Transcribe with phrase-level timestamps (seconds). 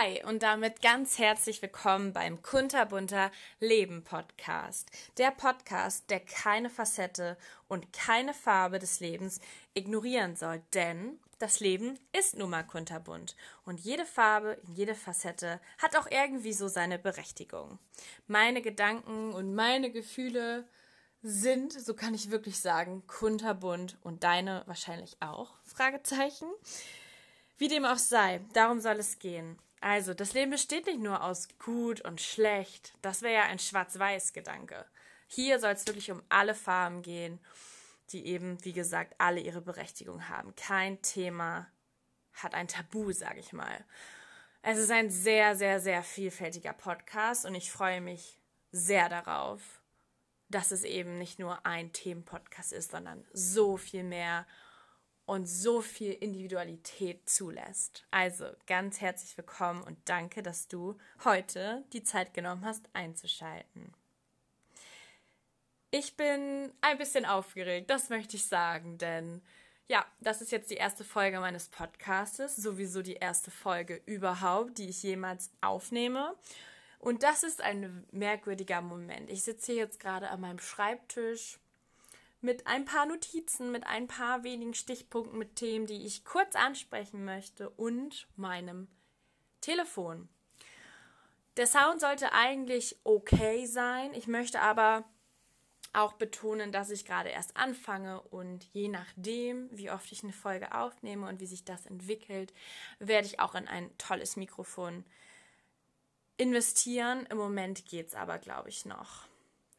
[0.00, 4.90] Hi und damit ganz herzlich willkommen beim Kunterbunter Leben Podcast.
[5.18, 7.36] Der Podcast, der keine Facette
[7.68, 9.40] und keine Farbe des Lebens
[9.74, 15.94] ignorieren soll, denn das Leben ist nun mal kunterbunt und jede Farbe, jede Facette hat
[15.96, 17.78] auch irgendwie so seine Berechtigung.
[18.26, 20.66] Meine Gedanken und meine Gefühle
[21.22, 25.58] sind, so kann ich wirklich sagen, kunterbunt und deine wahrscheinlich auch?
[25.64, 26.48] Fragezeichen.
[27.58, 29.58] Wie dem auch sei, darum soll es gehen.
[29.80, 32.92] Also, das Leben besteht nicht nur aus gut und schlecht.
[33.00, 34.84] Das wäre ja ein Schwarz-Weiß-Gedanke.
[35.26, 37.40] Hier soll es wirklich um alle Farben gehen,
[38.10, 40.54] die eben, wie gesagt, alle ihre Berechtigung haben.
[40.56, 41.66] Kein Thema
[42.32, 43.84] hat ein Tabu, sage ich mal.
[44.62, 48.38] Es ist ein sehr, sehr, sehr vielfältiger Podcast und ich freue mich
[48.72, 49.80] sehr darauf,
[50.48, 54.46] dass es eben nicht nur ein Themenpodcast ist, sondern so viel mehr
[55.30, 58.04] und so viel Individualität zulässt.
[58.10, 63.94] Also ganz herzlich willkommen und danke, dass du heute die Zeit genommen hast, einzuschalten.
[65.92, 69.40] Ich bin ein bisschen aufgeregt, das möchte ich sagen, denn
[69.86, 74.88] ja, das ist jetzt die erste Folge meines Podcastes, sowieso die erste Folge überhaupt, die
[74.88, 76.34] ich jemals aufnehme.
[76.98, 79.30] Und das ist ein merkwürdiger Moment.
[79.30, 81.59] Ich sitze hier jetzt gerade an meinem Schreibtisch
[82.40, 87.24] mit ein paar Notizen, mit ein paar wenigen Stichpunkten, mit Themen, die ich kurz ansprechen
[87.24, 88.88] möchte und meinem
[89.60, 90.28] Telefon.
[91.56, 94.14] Der Sound sollte eigentlich okay sein.
[94.14, 95.04] Ich möchte aber
[95.92, 100.72] auch betonen, dass ich gerade erst anfange und je nachdem, wie oft ich eine Folge
[100.72, 102.54] aufnehme und wie sich das entwickelt,
[103.00, 105.04] werde ich auch in ein tolles Mikrofon
[106.36, 107.26] investieren.
[107.26, 109.26] Im Moment geht es aber, glaube ich, noch.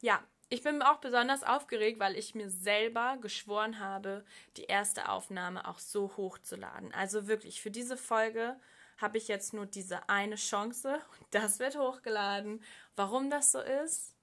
[0.00, 0.22] Ja,
[0.52, 4.22] ich bin auch besonders aufgeregt, weil ich mir selber geschworen habe,
[4.58, 6.92] die erste Aufnahme auch so hochzuladen.
[6.92, 8.60] Also wirklich, für diese Folge
[8.98, 12.62] habe ich jetzt nur diese eine Chance und das wird hochgeladen.
[12.96, 14.14] Warum das so ist?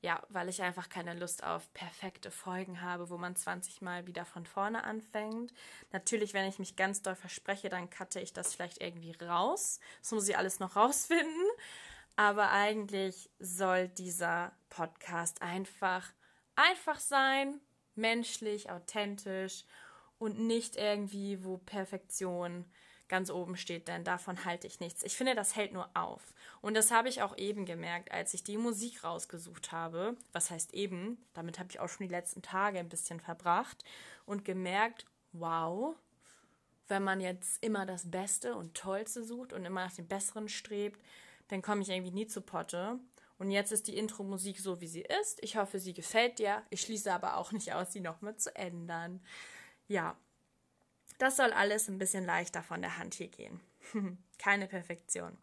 [0.00, 4.24] Ja, weil ich einfach keine Lust auf perfekte Folgen habe, wo man 20 Mal wieder
[4.24, 5.52] von vorne anfängt.
[5.92, 9.80] Natürlich, wenn ich mich ganz doll verspreche, dann cutte ich das vielleicht irgendwie raus.
[10.00, 11.46] Das muss ich alles noch rausfinden.
[12.16, 16.12] Aber eigentlich soll dieser Podcast einfach
[16.56, 17.60] einfach sein,
[17.94, 19.64] menschlich, authentisch
[20.18, 22.64] und nicht irgendwie, wo Perfektion
[23.06, 25.02] ganz oben steht, denn davon halte ich nichts.
[25.02, 26.34] Ich finde, das hält nur auf.
[26.62, 30.16] Und das habe ich auch eben gemerkt, als ich die Musik rausgesucht habe.
[30.32, 31.18] Was heißt eben?
[31.34, 33.84] Damit habe ich auch schon die letzten Tage ein bisschen verbracht
[34.24, 35.94] und gemerkt, wow,
[36.88, 41.00] wenn man jetzt immer das Beste und Tollste sucht und immer nach dem Besseren strebt,
[41.48, 42.98] dann komme ich irgendwie nie zu Potte.
[43.38, 45.42] Und jetzt ist die Intro-Musik so, wie sie ist.
[45.42, 46.62] Ich hoffe, sie gefällt dir.
[46.70, 49.20] Ich schließe aber auch nicht aus, sie nochmal zu ändern.
[49.88, 50.16] Ja,
[51.18, 53.60] das soll alles ein bisschen leichter von der Hand hier gehen.
[54.38, 55.36] Keine Perfektion.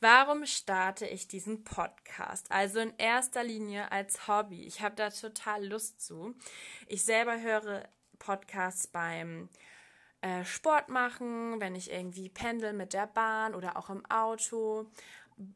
[0.00, 2.50] Warum starte ich diesen Podcast?
[2.50, 4.64] Also in erster Linie als Hobby.
[4.64, 6.34] Ich habe da total Lust zu.
[6.86, 7.88] Ich selber höre
[8.18, 9.48] Podcasts beim
[10.20, 14.90] äh, Sport machen, wenn ich irgendwie pendel mit der Bahn oder auch im Auto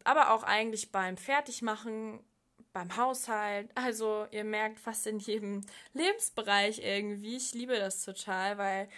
[0.05, 2.21] aber auch eigentlich beim Fertigmachen,
[2.73, 3.71] beim Haushalt.
[3.75, 5.63] Also ihr merkt fast in jedem
[5.93, 7.37] Lebensbereich irgendwie.
[7.37, 8.89] Ich liebe das total, weil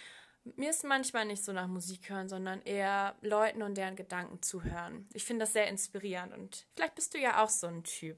[0.55, 5.09] mir ist manchmal nicht so nach Musik hören, sondern eher Leuten und deren Gedanken zuhören.
[5.13, 8.17] Ich finde das sehr inspirierend und vielleicht bist du ja auch so ein Typ.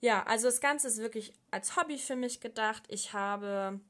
[0.00, 2.82] Ja, also das Ganze ist wirklich als Hobby für mich gedacht.
[2.88, 3.80] Ich habe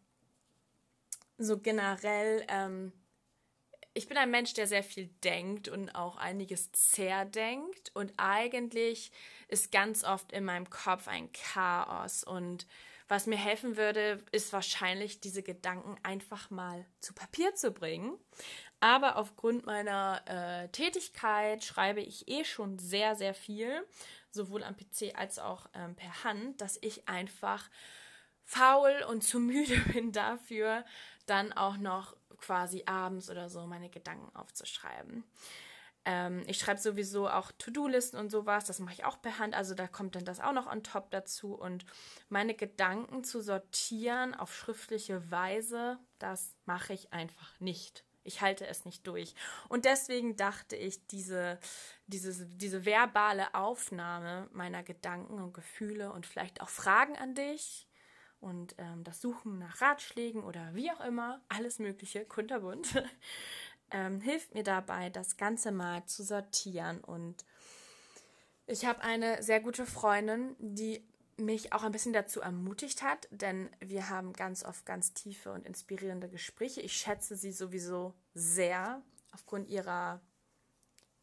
[1.39, 2.93] so generell ähm,
[3.97, 7.91] ich bin ein Mensch, der sehr viel denkt und auch einiges zerdenkt.
[7.95, 9.11] Und eigentlich
[9.49, 12.23] ist ganz oft in meinem Kopf ein Chaos.
[12.23, 12.67] Und
[13.09, 18.19] was mir helfen würde, ist wahrscheinlich, diese Gedanken einfach mal zu Papier zu bringen.
[18.81, 23.83] Aber aufgrund meiner äh, Tätigkeit schreibe ich eh schon sehr, sehr viel,
[24.31, 27.71] sowohl am PC als auch ähm, per Hand, dass ich einfach
[28.45, 30.85] faul und zu müde bin dafür,
[31.25, 35.25] dann auch noch quasi abends oder so meine Gedanken aufzuschreiben.
[36.07, 39.75] Ähm, ich schreibe sowieso auch To-Do-Listen und sowas, das mache ich auch per Hand, also
[39.75, 41.55] da kommt dann das auch noch on top dazu.
[41.55, 41.85] Und
[42.29, 48.05] meine Gedanken zu sortieren auf schriftliche Weise, das mache ich einfach nicht.
[48.23, 49.35] Ich halte es nicht durch.
[49.69, 51.59] Und deswegen dachte ich, diese,
[52.07, 57.86] diese, diese verbale Aufnahme meiner Gedanken und Gefühle und vielleicht auch Fragen an dich,
[58.47, 63.03] und ähm, das Suchen nach Ratschlägen oder wie auch immer, alles Mögliche, kunterbunt,
[63.91, 67.01] ähm, hilft mir dabei, das Ganze mal zu sortieren.
[67.01, 67.45] Und
[68.67, 71.05] ich habe eine sehr gute Freundin, die
[71.37, 75.67] mich auch ein bisschen dazu ermutigt hat, denn wir haben ganz oft ganz tiefe und
[75.67, 76.81] inspirierende Gespräche.
[76.81, 79.03] Ich schätze sie sowieso sehr
[79.33, 80.21] aufgrund ihrer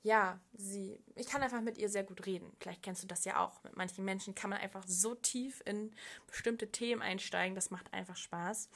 [0.04, 2.52] ja, sie, ich kann einfach mit ihr sehr gut reden.
[2.60, 3.64] Vielleicht kennst du das ja auch.
[3.64, 5.96] Mit manchen Menschen kann man einfach so tief in
[6.28, 8.70] bestimmte Themen einsteigen, das macht einfach Spaß.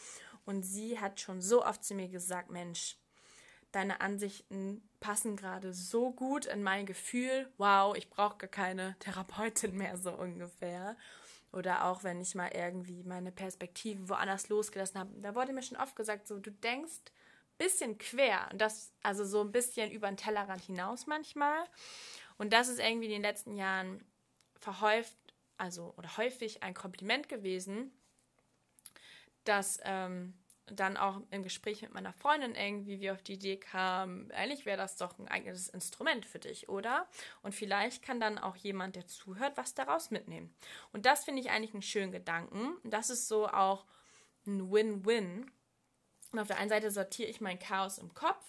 [0.45, 2.95] Und sie hat schon so oft zu mir gesagt, Mensch,
[3.74, 7.51] deine Ansichten passen gerade so gut in mein Gefühl.
[7.57, 10.95] Wow, ich brauche gar keine Therapeutin mehr, so ungefähr.
[11.51, 15.12] Oder auch wenn ich mal irgendwie meine Perspektive woanders losgelassen habe.
[15.21, 17.01] Da wurde mir schon oft gesagt, so, du denkst
[17.57, 18.50] bisschen quer.
[18.51, 21.65] Und das, also so ein bisschen über den Tellerrand hinaus manchmal.
[22.38, 24.04] Und das ist irgendwie in den letzten Jahren
[24.59, 25.15] verhäuft,
[25.57, 27.92] also oder häufig ein Kompliment gewesen,
[29.44, 30.33] dass ähm,
[30.68, 34.77] dann auch im Gespräch mit meiner Freundin irgendwie wir auf die Idee kamen, eigentlich wäre
[34.77, 37.07] das doch ein eigenes Instrument für dich, oder?
[37.42, 40.54] Und vielleicht kann dann auch jemand, der zuhört, was daraus mitnehmen.
[40.92, 42.75] Und das finde ich eigentlich einen schönen Gedanken.
[42.83, 43.86] Das ist so auch
[44.45, 45.50] ein Win-Win.
[46.31, 48.45] Und auf der einen Seite sortiere ich mein Chaos im Kopf,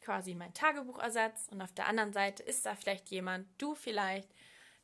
[0.00, 4.28] quasi mein Tagebuchersatz, und auf der anderen Seite ist da vielleicht jemand, du vielleicht,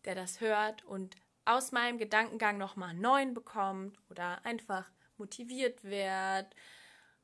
[0.04, 6.54] der das hört und aus meinem Gedankengang nochmal einen neuen bekommt oder einfach motiviert wird,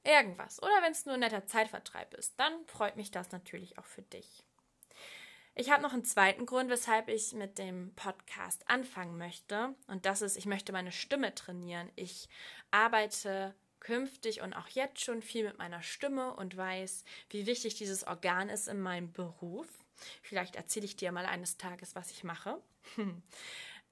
[0.04, 0.62] irgendwas.
[0.62, 4.02] Oder wenn es nur ein netter Zeitvertreib ist, dann freut mich das natürlich auch für
[4.02, 4.44] dich.
[5.54, 9.74] Ich habe noch einen zweiten Grund, weshalb ich mit dem Podcast anfangen möchte.
[9.88, 11.90] Und das ist, ich möchte meine Stimme trainieren.
[11.96, 12.28] Ich
[12.70, 18.06] arbeite künftig und auch jetzt schon viel mit meiner Stimme und weiß, wie wichtig dieses
[18.06, 19.68] Organ ist in meinem Beruf.
[20.22, 22.60] Vielleicht erzähle ich dir mal eines Tages, was ich mache,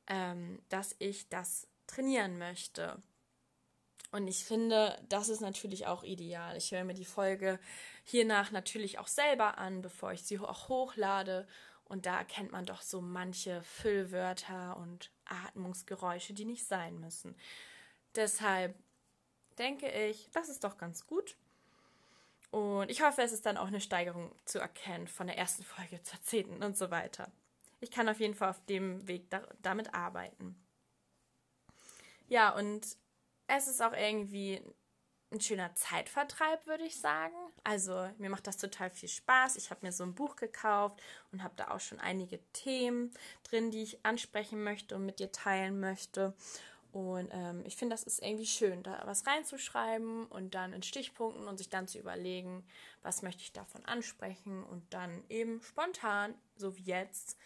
[0.06, 3.02] ähm, dass ich das trainieren möchte.
[4.12, 6.56] Und ich finde, das ist natürlich auch ideal.
[6.56, 7.58] Ich höre mir die Folge
[8.04, 11.46] hiernach natürlich auch selber an, bevor ich sie auch hochlade.
[11.84, 17.36] Und da erkennt man doch so manche Füllwörter und Atmungsgeräusche, die nicht sein müssen.
[18.14, 18.74] Deshalb
[19.58, 21.36] denke ich, das ist doch ganz gut.
[22.50, 26.02] Und ich hoffe, es ist dann auch eine Steigerung zu erkennen von der ersten Folge
[26.02, 27.30] zur zehnten und so weiter.
[27.80, 30.56] Ich kann auf jeden Fall auf dem Weg da, damit arbeiten.
[32.28, 32.86] Ja, und
[33.46, 34.62] es ist auch irgendwie
[35.32, 37.34] ein schöner Zeitvertreib, würde ich sagen.
[37.64, 39.56] Also mir macht das total viel Spaß.
[39.56, 41.00] Ich habe mir so ein Buch gekauft
[41.32, 43.12] und habe da auch schon einige Themen
[43.42, 46.34] drin, die ich ansprechen möchte und mit dir teilen möchte.
[46.96, 51.46] Und ähm, ich finde, das ist irgendwie schön, da was reinzuschreiben und dann in Stichpunkten
[51.46, 52.64] und sich dann zu überlegen,
[53.02, 57.36] was möchte ich davon ansprechen und dann eben spontan, so wie jetzt,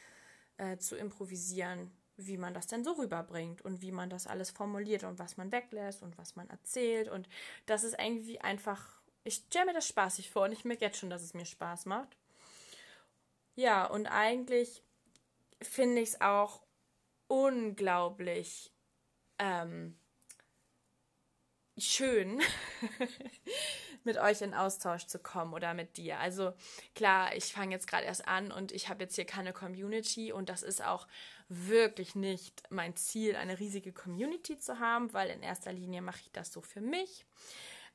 [0.58, 5.02] äh, zu improvisieren, wie man das denn so rüberbringt und wie man das alles formuliert
[5.02, 7.08] und was man weglässt und was man erzählt.
[7.08, 7.28] Und
[7.66, 11.10] das ist irgendwie einfach, ich stelle mir das spaßig vor und ich merke jetzt schon,
[11.10, 12.16] dass es mir Spaß macht.
[13.56, 14.84] Ja, und eigentlich
[15.60, 16.62] finde ich es auch
[17.26, 18.72] unglaublich
[19.40, 19.98] ähm,
[21.78, 22.40] schön,
[24.04, 26.18] mit euch in Austausch zu kommen oder mit dir.
[26.20, 26.52] Also
[26.94, 30.48] klar, ich fange jetzt gerade erst an und ich habe jetzt hier keine Community und
[30.48, 31.08] das ist auch
[31.48, 36.32] wirklich nicht mein Ziel, eine riesige Community zu haben, weil in erster Linie mache ich
[36.32, 37.26] das so für mich.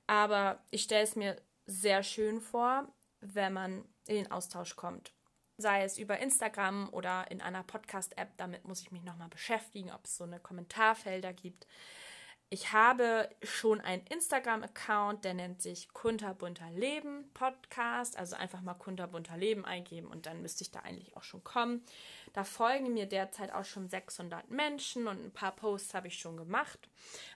[0.07, 2.91] Aber ich stelle es mir sehr schön vor,
[3.21, 5.13] wenn man in den Austausch kommt
[5.57, 8.37] sei es über Instagram oder in einer Podcast-App.
[8.37, 11.67] Damit muss ich mich nochmal beschäftigen, ob es so eine Kommentarfelder gibt.
[12.49, 18.17] Ich habe schon einen Instagram-Account, der nennt sich Kunterbunter Leben Podcast.
[18.17, 21.83] Also einfach mal Kunterbunter Leben eingeben und dann müsste ich da eigentlich auch schon kommen.
[22.33, 26.37] Da folgen mir derzeit auch schon 600 Menschen und ein paar Posts habe ich schon
[26.37, 26.87] gemacht,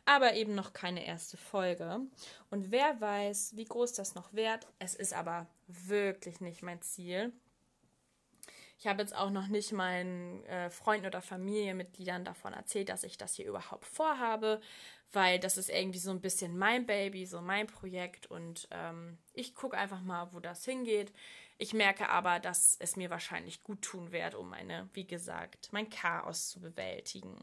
[0.05, 2.01] aber eben noch keine erste Folge.
[2.51, 4.67] Und wer weiß, wie groß das noch wird.
[4.77, 7.33] Es ist aber wirklich nicht mein Ziel.
[8.79, 13.17] Ich habe jetzt auch noch nicht meinen äh, Freunden oder Familienmitgliedern davon erzählt, dass ich
[13.17, 14.62] das hier überhaupt vorhabe,
[15.12, 19.53] weil das ist irgendwie so ein bisschen mein Baby, so mein Projekt und ähm, ich
[19.53, 21.12] gucke einfach mal, wo das hingeht.
[21.57, 25.89] Ich merke aber, dass es mir wahrscheinlich gut tun wird, um meine, wie gesagt, mein
[25.89, 27.38] Chaos zu bewältigen.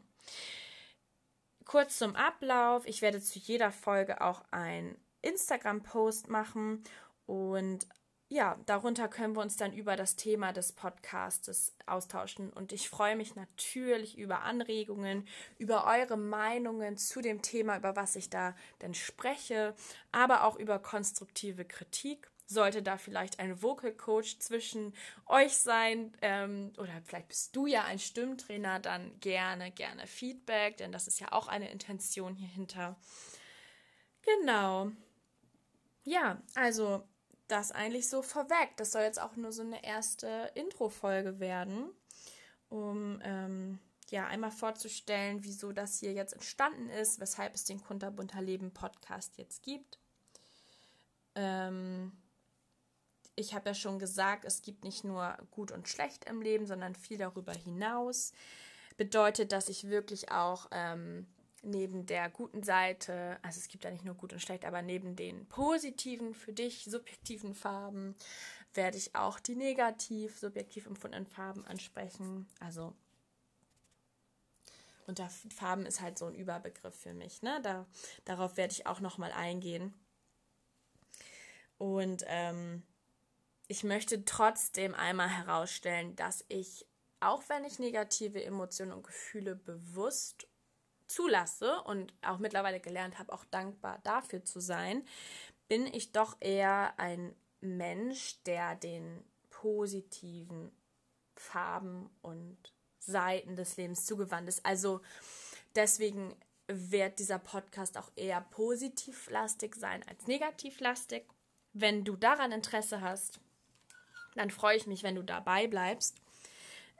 [1.65, 2.87] Kurz zum Ablauf.
[2.87, 6.83] Ich werde zu jeder Folge auch ein Instagram-Post machen
[7.27, 7.87] und
[8.29, 12.51] ja, darunter können wir uns dann über das Thema des Podcastes austauschen.
[12.51, 15.25] Und ich freue mich natürlich über Anregungen,
[15.57, 19.75] über eure Meinungen zu dem Thema, über was ich da denn spreche,
[20.11, 22.29] aber auch über konstruktive Kritik.
[22.49, 24.93] Sollte da vielleicht ein Vocal Coach zwischen
[25.25, 30.93] euch sein ähm, oder vielleicht bist du ja ein Stimmtrainer, dann gerne, gerne Feedback, denn
[30.93, 32.95] das ist ja auch eine Intention hier hinter.
[34.21, 34.91] Genau.
[36.05, 37.03] Ja, also
[37.47, 38.75] das eigentlich so vorweg.
[38.77, 41.89] Das soll jetzt auch nur so eine erste Intro-Folge werden,
[42.69, 48.41] um ähm, ja einmal vorzustellen, wieso das hier jetzt entstanden ist, weshalb es den Kunterbunter
[48.41, 49.99] Leben Podcast jetzt gibt.
[51.35, 52.11] Ähm,
[53.35, 56.95] ich habe ja schon gesagt, es gibt nicht nur gut und schlecht im Leben, sondern
[56.95, 58.33] viel darüber hinaus.
[58.97, 61.27] Bedeutet, dass ich wirklich auch ähm,
[61.67, 65.15] neben der guten Seite, also es gibt ja nicht nur gut und schlecht, aber neben
[65.15, 68.15] den positiven, für dich subjektiven Farben,
[68.73, 72.47] werde ich auch die negativ, subjektiv empfundenen Farben ansprechen.
[72.59, 72.93] Also
[75.07, 77.41] da Farben ist halt so ein Überbegriff für mich.
[77.41, 77.59] Ne?
[77.63, 77.85] Da,
[78.25, 79.93] darauf werde ich auch nochmal eingehen.
[81.77, 82.83] Und ähm,
[83.67, 86.85] ich möchte trotzdem einmal herausstellen, dass ich,
[87.19, 90.46] auch wenn ich negative Emotionen und Gefühle bewusst
[91.07, 95.05] zulasse und auch mittlerweile gelernt habe, auch dankbar dafür zu sein,
[95.67, 100.71] bin ich doch eher ein Mensch, der den positiven
[101.35, 102.57] Farben und
[102.99, 104.65] Seiten des Lebens zugewandt ist.
[104.65, 105.01] Also
[105.75, 106.35] deswegen
[106.67, 111.25] wird dieser Podcast auch eher positivlastig sein als negativlastig.
[111.73, 113.39] Wenn du daran Interesse hast,
[114.35, 116.21] dann freue ich mich, wenn du dabei bleibst.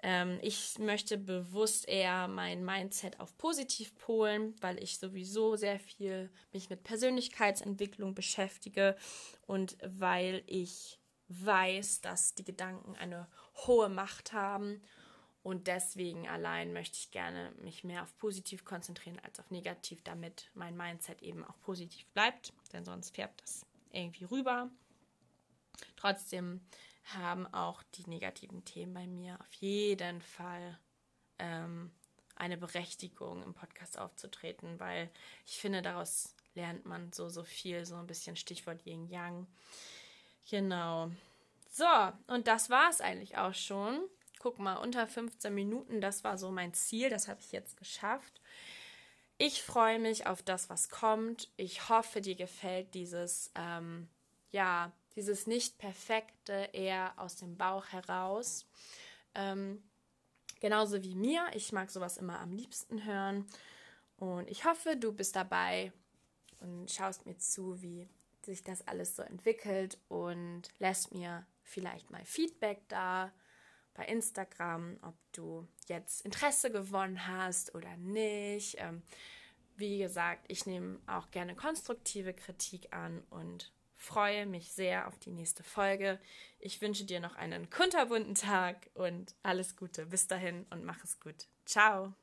[0.03, 6.29] Ähm, ich möchte bewusst eher mein Mindset auf positiv polen, weil ich sowieso sehr viel
[6.51, 8.95] mich mit Persönlichkeitsentwicklung beschäftige
[9.47, 10.99] und weil ich
[11.29, 13.27] weiß, dass die Gedanken eine
[13.65, 14.81] hohe Macht haben
[15.47, 20.51] und deswegen allein möchte ich gerne mich mehr auf positiv konzentrieren als auf negativ, damit
[20.53, 24.69] mein Mindset eben auch positiv bleibt, denn sonst färbt das irgendwie rüber.
[25.95, 26.59] Trotzdem
[27.15, 30.79] haben auch die negativen Themen bei mir auf jeden Fall
[31.39, 31.91] ähm,
[32.35, 35.09] eine Berechtigung, im Podcast aufzutreten, weil
[35.45, 39.47] ich finde, daraus lernt man so, so viel, so ein bisschen Stichwort Yin Yang.
[40.49, 41.11] Genau.
[41.69, 41.85] So,
[42.27, 44.01] und das war es eigentlich auch schon.
[44.39, 48.41] Guck mal, unter 15 Minuten, das war so mein Ziel, das habe ich jetzt geschafft.
[49.39, 51.49] Ich freue mich auf das, was kommt.
[51.57, 54.09] Ich hoffe, dir gefällt dieses, ähm,
[54.51, 58.65] ja, dieses nicht perfekte eher aus dem Bauch heraus.
[59.33, 59.83] Ähm,
[60.61, 61.45] genauso wie mir.
[61.53, 63.45] Ich mag sowas immer am liebsten hören.
[64.17, 65.91] Und ich hoffe, du bist dabei
[66.59, 68.07] und schaust mir zu, wie
[68.43, 73.33] sich das alles so entwickelt und lässt mir vielleicht mal Feedback da
[73.95, 78.75] bei Instagram, ob du jetzt Interesse gewonnen hast oder nicht.
[78.77, 79.01] Ähm,
[79.75, 85.31] wie gesagt, ich nehme auch gerne konstruktive Kritik an und freue mich sehr auf die
[85.31, 86.19] nächste Folge.
[86.59, 90.05] Ich wünsche dir noch einen kunterbunten Tag und alles Gute.
[90.05, 91.47] Bis dahin und mach es gut.
[91.65, 92.13] Ciao.